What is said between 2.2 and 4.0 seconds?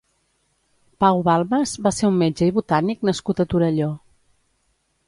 metge i botànic nascut a Torelló.